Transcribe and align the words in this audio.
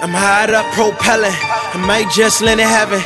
I'm 0.00 0.10
high 0.10 0.48
up, 0.48 0.64
propelling. 0.72 1.30
I 1.30 1.76
might 1.76 2.08
just 2.10 2.40
land 2.40 2.60
in 2.60 2.66
heaven. 2.66 3.04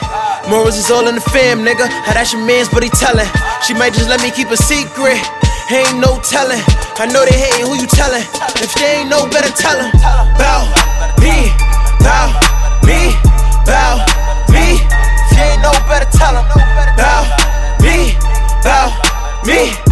Morals 0.49 0.77
is 0.79 0.91
all 0.91 1.09
in 1.09 1.17
the 1.17 1.21
fam, 1.21 1.65
nigga. 1.67 1.91
How 2.07 2.15
that's 2.15 2.33
your 2.33 2.47
man's, 2.47 2.69
but 2.69 2.83
he 2.83 2.91
tellin'. 2.91 3.27
She 3.67 3.75
might 3.75 3.95
just 3.95 4.09
let 4.09 4.23
me 4.23 4.31
keep 4.31 4.49
a 4.49 4.57
secret. 4.57 5.19
Ain't 5.75 5.99
no 5.99 6.23
telling. 6.23 6.63
I 7.03 7.11
know 7.11 7.27
they 7.27 7.35
hating 7.35 7.67
who 7.67 7.75
you 7.75 7.87
tellin'. 7.91 8.23
If 8.63 8.75
they 8.79 9.03
ain't 9.03 9.11
no 9.11 9.27
better, 9.27 9.51
tell 9.51 9.75
them. 9.75 9.91
Bow 10.39 10.71
me, 11.19 11.51
bow 12.07 12.31
me, 12.87 13.11
bow 13.67 14.07
me. 14.55 14.79
If 14.81 15.35
you 15.35 15.43
ain't 15.43 15.63
no 15.67 15.75
better, 15.91 16.07
tell 16.15 16.39
them. 16.39 16.47
Bow 16.95 17.27
me, 17.83 18.15
bow 18.63 18.95
me. 19.43 19.86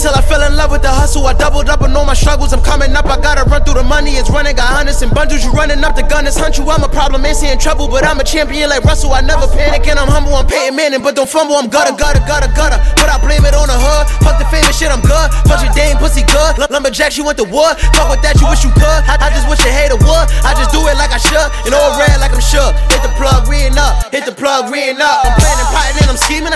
Till 0.00 0.16
I 0.16 0.22
fell 0.24 0.40
in 0.40 0.56
love 0.56 0.72
with 0.72 0.80
the 0.80 0.88
hustle. 0.88 1.26
I 1.28 1.36
doubled 1.36 1.68
up 1.68 1.84
on 1.84 1.92
all 1.92 2.08
my 2.08 2.16
struggles. 2.16 2.52
I'm 2.52 2.64
coming 2.64 2.96
up. 2.96 3.04
I 3.04 3.20
gotta 3.20 3.44
run 3.44 3.62
through 3.64 3.76
the 3.76 3.84
money. 3.84 4.16
It's 4.16 4.32
running. 4.32 4.56
Got 4.56 4.72
hundreds 4.72 5.02
and 5.04 5.12
bundles. 5.12 5.44
You 5.44 5.52
running 5.52 5.84
up 5.84 5.94
the 5.94 6.02
gun. 6.02 6.26
It's 6.26 6.40
hunt 6.40 6.56
you. 6.56 6.64
I'm 6.72 6.82
a 6.82 6.88
problem. 6.88 7.24
Ain't 7.24 7.36
seeing 7.36 7.58
trouble, 7.60 7.86
but 7.86 8.04
I'm 8.04 8.18
a 8.18 8.24
champion 8.24 8.72
like 8.72 8.82
Russell. 8.84 9.12
I 9.12 9.20
never 9.20 9.46
panic 9.52 9.86
and 9.86 10.00
I'm 10.00 10.08
humble. 10.08 10.34
I'm 10.34 10.48
Peyton 10.48 10.74
Manning, 10.74 11.02
but 11.04 11.14
don't 11.14 11.28
fumble. 11.28 11.56
I'm 11.56 11.68
gutter, 11.68 11.92
gutter, 11.92 12.24
gutter, 12.24 12.48
gutter. 12.56 12.80
But 12.96 13.12
I 13.12 13.20
blame 13.20 13.44
it 13.44 13.52
on 13.52 13.68
the 13.68 13.76
hood. 13.76 14.08
Fuck 14.24 14.40
the 14.40 14.48
famous 14.48 14.72
shit. 14.72 14.88
I'm 14.88 15.04
good. 15.04 15.28
Fuck 15.44 15.60
your 15.60 15.72
dame 15.76 16.00
pussy 16.00 16.24
good. 16.24 16.56
Lumberjack, 16.72 17.12
she 17.12 17.20
went 17.20 17.36
to 17.36 17.44
wood. 17.44 17.76
Fuck 17.92 18.08
with 18.08 18.24
that. 18.24 18.40
You 18.40 18.48
wish 18.48 18.64
you 18.64 18.72
could. 18.72 19.00
I, 19.04 19.20
I 19.20 19.28
just 19.36 19.44
wish 19.52 19.60
you 19.60 19.72
hated 19.72 20.00
would. 20.00 20.26
I 20.48 20.56
just 20.56 20.72
do 20.72 20.80
it 20.88 20.96
like 20.96 21.12
I 21.12 21.20
should. 21.20 21.48
And 21.68 21.76
all 21.76 21.92
red 22.00 22.16
like 22.24 22.32
I'm 22.32 22.40
sure. 22.40 22.72
Hit 22.88 23.04
the 23.04 23.12
plug, 23.20 23.44
reeing 23.52 23.76
up. 23.76 24.08
Hit 24.08 24.24
the 24.24 24.32
plug, 24.32 24.72
reeing 24.72 24.96
up. 24.96 25.39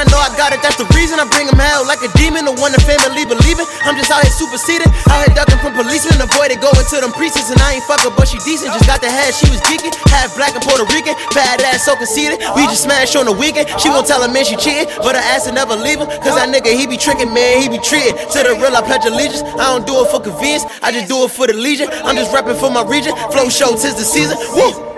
I 0.05 0.13
know 0.13 0.21
I 0.21 0.29
got 0.37 0.53
it. 0.53 0.61
That's 0.61 0.77
the 0.77 0.85
reason 0.93 1.17
I 1.17 1.25
bring 1.25 1.49
them 1.49 1.57
hell 1.57 1.81
like 1.89 2.05
a 2.05 2.13
demon, 2.21 2.45
the 2.45 2.53
one 2.61 2.77
the 2.77 2.83
family 2.85 3.25
believing. 3.25 3.65
I'm 3.89 3.97
just 3.97 4.13
out 4.13 4.21
here 4.21 4.37
superseded. 4.37 4.93
out 5.09 5.25
here 5.25 5.33
ducking 5.33 5.57
from 5.65 5.73
policemen, 5.73 6.21
avoiding 6.21 6.61
going 6.61 6.77
to 6.77 6.97
them 7.01 7.09
precincts. 7.17 7.49
And 7.49 7.57
I 7.65 7.81
ain't 7.81 7.87
fucking, 7.89 8.13
but 8.13 8.29
she 8.29 8.37
decent. 8.45 8.77
Just 8.77 8.85
got 8.85 9.01
the 9.01 9.09
head, 9.09 9.33
she 9.33 9.49
was 9.49 9.65
geeking. 9.65 9.97
Half 10.13 10.37
black 10.37 10.53
and 10.53 10.61
Puerto 10.61 10.85
Rican, 10.93 11.17
bad 11.33 11.65
ass 11.65 11.89
so 11.89 11.97
conceited. 11.97 12.45
We 12.53 12.69
just 12.69 12.85
smash 12.85 13.17
on 13.17 13.25
the 13.25 13.33
weekend. 13.33 13.73
She 13.81 13.89
won't 13.89 14.05
tell 14.05 14.21
a 14.21 14.29
man 14.29 14.45
she 14.45 14.61
cheating, 14.61 14.93
but 15.01 15.17
her 15.17 15.25
ass 15.33 15.49
will 15.49 15.57
never 15.57 15.73
leave 15.73 16.05
him. 16.05 16.09
Cause 16.21 16.37
that 16.37 16.53
nigga, 16.53 16.77
he 16.77 16.85
be 16.85 17.01
tricking, 17.01 17.33
man, 17.33 17.65
he 17.65 17.73
be 17.73 17.81
treated. 17.81 18.21
To 18.21 18.39
the 18.45 18.61
real, 18.61 18.77
I 18.77 18.85
pledge 18.85 19.09
allegiance. 19.09 19.41
I 19.57 19.73
don't 19.73 19.89
do 19.89 20.05
it 20.05 20.13
for 20.13 20.21
convenience, 20.21 20.69
I 20.85 20.93
just 20.93 21.09
do 21.09 21.25
it 21.25 21.33
for 21.33 21.49
the 21.49 21.57
legion. 21.57 21.89
I'm 22.05 22.17
just 22.21 22.29
rapping 22.29 22.61
for 22.61 22.69
my 22.69 22.85
region. 22.85 23.17
Flow 23.33 23.49
show, 23.49 23.73
tis 23.73 23.97
the 23.97 24.05
season. 24.05 24.37
Woo! 24.53 24.94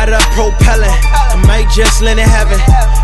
I'm 0.00 0.16
up, 0.16 0.24
propelling. 0.32 0.88
I 0.88 1.36
might 1.44 1.68
just 1.68 2.00
land 2.00 2.16
in 2.16 2.24
heaven. 2.24 2.56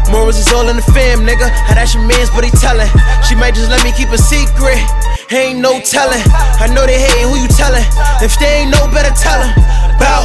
Morals 0.08 0.40
is 0.40 0.48
all 0.48 0.64
in 0.72 0.80
the 0.80 0.86
fam, 0.96 1.28
nigga. 1.28 1.52
How 1.68 1.76
that's 1.76 1.92
your 1.92 2.00
man's, 2.08 2.32
but 2.32 2.40
he 2.40 2.48
tellin'. 2.56 2.88
She 3.20 3.36
might 3.36 3.52
just 3.52 3.68
let 3.68 3.84
me 3.84 3.92
keep 3.92 4.08
a 4.08 4.16
secret. 4.16 4.80
Ain't 5.28 5.60
no 5.60 5.76
telling. 5.84 6.24
I 6.56 6.72
know 6.72 6.88
they 6.88 6.96
hating 6.96 7.28
who 7.28 7.36
you 7.36 7.52
tellin'. 7.52 7.84
If 8.24 8.40
they 8.40 8.64
ain't 8.64 8.72
no 8.72 8.88
better, 8.88 9.12
tell 9.12 9.44
them. 9.44 9.52
Bow 10.00 10.24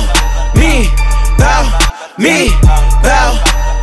me, 0.56 0.88
bow 1.36 1.68
me, 2.16 2.56
bow 3.04 3.36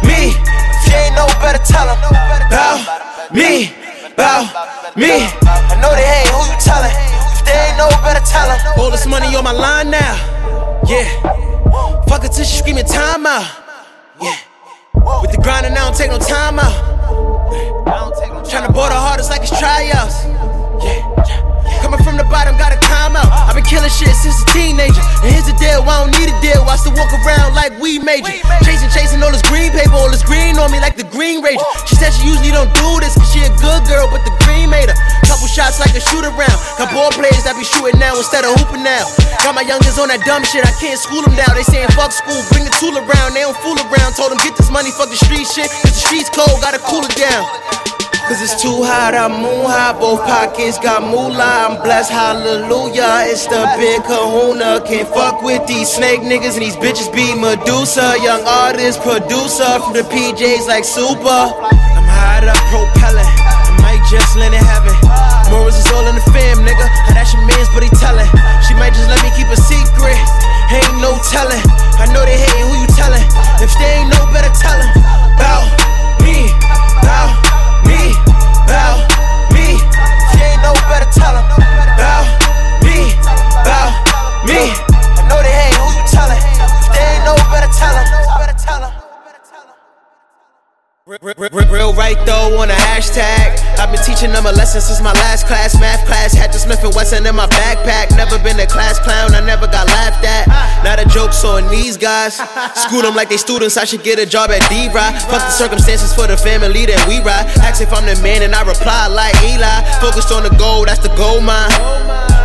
me. 0.08 0.32
If 0.32 0.88
you 0.88 0.96
ain't 0.96 1.12
no 1.12 1.28
better, 1.44 1.60
tell 1.60 1.92
them. 1.92 2.00
Bow 2.48 2.80
me, 3.28 3.68
bow 4.16 4.48
me. 4.96 5.28
I 5.44 5.76
know 5.76 5.92
they 5.92 6.08
hating 6.08 6.32
who 6.32 6.40
you 6.40 6.56
tellin'. 6.56 6.88
If 7.36 7.44
they 7.44 7.52
ain't 7.52 7.76
no 7.76 7.92
better, 8.00 8.24
tell 8.24 8.48
them. 8.48 8.80
All 8.80 8.88
this 8.88 9.04
money 9.04 9.36
on 9.36 9.44
my 9.44 9.52
line 9.52 9.92
now. 9.92 10.16
Yeah. 10.88 11.04
Fuck 12.08 12.24
it 12.24 12.32
till 12.32 12.44
she 12.44 12.58
screaming 12.58 12.86
time 12.86 13.26
out. 13.26 13.46
Yeah. 14.20 14.36
With 15.22 15.32
the 15.32 15.40
grinding, 15.42 15.72
I 15.72 15.84
don't 15.84 15.96
take 15.96 16.10
no 16.10 16.18
time 16.18 16.58
out. 16.58 16.72
Tryna 18.48 18.72
ball 18.72 18.88
the 18.88 18.96
hardest 18.96 19.30
like 19.30 19.42
it's 19.42 19.52
tryouts. 19.52 20.24
Yeah. 20.80 21.04
Coming 21.84 22.00
from 22.02 22.16
the 22.16 22.24
bottom, 22.24 22.56
gotta 22.56 22.80
climb 22.80 23.14
out. 23.14 23.28
I've 23.28 23.54
been 23.54 23.64
killing 23.64 23.92
shit 23.92 24.14
since 24.16 24.40
a 24.42 24.46
teenager. 24.56 25.04
And 25.20 25.30
here's 25.30 25.46
a 25.46 25.56
deal, 25.60 25.84
I 25.84 26.00
don't 26.00 26.12
need 26.16 26.32
a 26.32 26.36
deal. 26.40 26.64
I 26.64 26.76
still 26.80 26.96
walk 26.96 27.12
around 27.12 27.54
like 27.54 27.76
we 27.78 27.98
major. 28.00 28.32
Chasing, 28.64 28.88
chasing 28.88 29.22
all 29.22 29.30
this 29.30 29.44
green 29.44 29.70
paper, 29.70 29.92
all 29.92 30.10
this 30.10 30.24
green 30.24 30.56
on 30.58 30.72
me 30.72 30.80
like 30.80 30.87
shots 35.68 35.80
like 35.84 35.96
a 35.96 36.00
shoot 36.00 36.24
around. 36.24 36.56
Got 36.80 36.92
ball 36.96 37.10
players 37.12 37.44
that 37.44 37.52
be 37.56 37.64
shooting 37.64 38.00
now 38.00 38.16
instead 38.16 38.44
of 38.44 38.56
hooping 38.56 38.80
now. 38.80 39.04
Got 39.44 39.52
my 39.52 39.64
youngins 39.64 40.00
on 40.00 40.08
that 40.08 40.24
dumb 40.24 40.40
shit, 40.44 40.64
I 40.64 40.72
can't 40.80 40.96
school 40.96 41.20
them 41.20 41.36
now. 41.36 41.52
They 41.52 41.64
saying 41.64 41.92
fuck 41.92 42.12
school, 42.12 42.40
bring 42.48 42.64
the 42.64 42.72
tool 42.80 42.96
around. 42.96 43.36
They 43.36 43.44
don't 43.44 43.56
fool 43.60 43.76
around. 43.76 44.16
Told 44.16 44.32
them 44.32 44.40
get 44.40 44.56
this 44.56 44.72
money, 44.72 44.88
fuck 44.88 45.12
the 45.12 45.20
street 45.20 45.44
shit. 45.44 45.68
Cause 45.84 45.92
the 45.92 46.02
streets 46.08 46.32
cold, 46.32 46.56
gotta 46.64 46.80
cool 46.80 47.04
it 47.04 47.12
down. 47.20 47.44
Cause 48.28 48.44
it's 48.44 48.60
too 48.60 48.84
hot, 48.84 49.16
I'm 49.16 49.40
moon 49.40 49.64
high, 49.64 49.96
both 49.96 50.20
pockets 50.20 50.76
got 50.76 51.00
moolah. 51.00 51.72
I'm 51.72 51.80
blessed, 51.80 52.12
hallelujah. 52.12 53.28
It's 53.28 53.48
the 53.48 53.64
big 53.80 54.04
kahuna. 54.04 54.84
Can't 54.84 55.08
fuck 55.08 55.40
with 55.40 55.64
these 55.68 55.88
snake 55.88 56.20
niggas 56.20 56.56
and 56.56 56.64
these 56.64 56.76
bitches 56.76 57.08
be 57.12 57.32
Medusa. 57.36 58.20
Young 58.20 58.44
artist, 58.44 59.00
producer 59.00 59.80
from 59.80 59.96
the 59.96 60.04
PJs 60.12 60.68
like 60.68 60.84
Super. 60.84 61.28
I'm 61.28 62.08
high 62.08 62.44
up, 62.44 62.56
propelling. 62.68 63.24
I 63.24 63.76
might 63.80 64.04
just 64.12 64.36
land 64.36 64.52
in 64.52 64.60
heaven. 64.60 65.37
Morals 65.50 65.78
is 65.78 65.92
all 65.92 66.06
in 66.08 66.14
the 66.14 66.27
on 92.68 92.76
a 92.76 92.80
hashtag. 92.84 93.56
I've 93.80 93.90
been 93.90 94.02
teaching 94.04 94.32
them 94.32 94.44
a 94.44 94.52
lesson 94.52 94.80
since 94.80 95.00
my 95.00 95.12
last 95.24 95.46
class. 95.46 95.78
Math 95.80 96.04
class 96.06 96.34
had 96.34 96.52
the 96.52 96.58
Smith 96.58 96.84
and 96.84 96.94
Wesson 96.94 97.24
in 97.24 97.34
my 97.34 97.46
backpack. 97.46 98.14
Never 98.16 98.38
been 98.38 98.60
a 98.60 98.66
class 98.66 98.98
clown, 98.98 99.34
I 99.34 99.40
never 99.40 99.66
got 99.66 99.86
laughed 99.88 100.24
at. 100.24 100.46
Not 100.84 101.00
a 101.00 101.08
joke, 101.08 101.32
so 101.32 101.56
on 101.56 101.68
these 101.70 101.96
guys. 101.96 102.36
School 102.76 103.02
them 103.02 103.14
like 103.14 103.28
they 103.28 103.36
students, 103.36 103.76
I 103.76 103.84
should 103.84 104.02
get 104.02 104.18
a 104.18 104.26
job 104.26 104.50
at 104.50 104.68
D-Ride. 104.68 105.22
Fuck 105.22 105.40
the 105.40 105.50
circumstances 105.50 106.12
for 106.14 106.26
the 106.26 106.36
family 106.36 106.84
that 106.86 107.00
we 107.08 107.20
ride. 107.20 107.46
Ask 107.64 107.80
if 107.80 107.92
I'm 107.92 108.04
the 108.04 108.20
man 108.22 108.42
and 108.42 108.54
I 108.54 108.62
reply 108.62 109.06
like 109.08 109.34
Eli. 109.42 109.76
Focused 110.00 110.32
on 110.32 110.42
the 110.42 110.54
goal, 110.58 110.84
that's 110.84 111.00
the 111.00 111.14
goal 111.16 111.40
mine. 111.40 111.72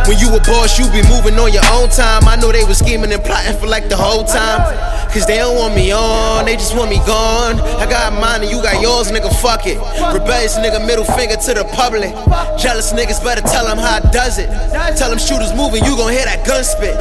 When 0.06 0.18
you 0.18 0.28
a 0.36 0.40
boss, 0.44 0.78
you 0.78 0.84
be 0.92 1.00
moving 1.08 1.38
on 1.40 1.52
your 1.52 1.64
own 1.72 1.88
time. 1.88 2.28
I 2.28 2.36
know 2.36 2.52
they 2.52 2.64
was 2.64 2.78
scheming 2.78 3.10
and 3.12 3.24
plotting 3.24 3.56
for 3.58 3.66
like 3.66 3.88
the 3.88 3.96
whole 3.96 4.24
time. 4.24 4.60
Cause 5.08 5.26
they 5.26 5.38
don't 5.38 5.56
want 5.56 5.74
me 5.74 5.92
on, 5.92 6.44
they 6.44 6.56
just 6.56 6.76
want 6.76 6.90
me 6.90 6.98
gone. 7.06 7.60
I 7.80 7.88
got 7.88 8.12
mine 8.12 8.42
and 8.42 8.50
you 8.50 8.60
got 8.60 8.82
yours, 8.82 9.10
nigga, 9.12 9.30
fuck 9.40 9.64
it. 9.64 9.78
Rebellious 10.12 10.58
nigga, 10.58 10.84
middle 10.84 11.04
finger 11.04 11.36
to 11.36 11.54
the 11.54 11.64
public. 11.72 12.10
Jealous 12.58 12.92
niggas 12.92 13.22
better 13.22 13.40
tell 13.40 13.64
them 13.64 13.78
how 13.78 14.02
I 14.02 14.10
does 14.10 14.38
it. 14.38 14.50
Tell 14.98 15.08
them 15.08 15.18
shooters 15.18 15.54
moving, 15.54 15.84
you 15.84 15.96
gon' 15.96 16.12
hear 16.12 16.26
that 16.26 16.44
gun 16.44 16.64
spit. 16.64 16.98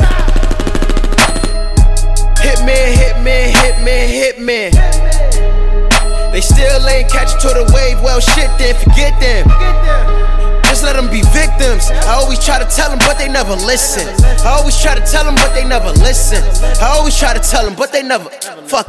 Hitman, 2.40 2.94
hitman, 2.94 3.52
hitman, 3.52 4.06
hitman. 4.14 4.72
They 6.32 6.42
still 6.42 6.88
ain't 6.88 7.10
catching 7.12 7.40
to 7.42 7.48
the 7.50 7.72
wave, 7.74 8.00
well 8.02 8.20
shit 8.22 8.50
then, 8.58 8.76
forget 8.76 9.20
them. 9.20 10.43
Just 10.74 10.86
let 10.86 10.96
them 10.96 11.08
be 11.08 11.22
victims. 11.30 11.92
I 11.92 12.16
always 12.16 12.44
try 12.44 12.58
to 12.58 12.66
tell 12.66 12.90
them, 12.90 12.98
but 13.06 13.20
they 13.20 13.30
never 13.30 13.54
listen. 13.54 14.08
I 14.44 14.58
always 14.58 14.82
try 14.82 14.96
to 14.96 15.06
tell 15.06 15.24
them, 15.24 15.36
but 15.36 15.54
they 15.54 15.64
never 15.64 15.92
listen. 16.02 16.42
I 16.82 16.96
always 16.98 17.16
try 17.16 17.32
to 17.32 17.40
tell 17.40 17.64
them, 17.64 17.76
but 17.76 17.92
they 17.92 18.02
never. 18.02 18.28
Fuck. 18.66 18.88